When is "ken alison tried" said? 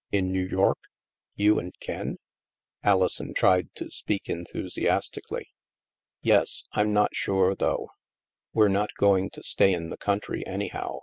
1.78-3.74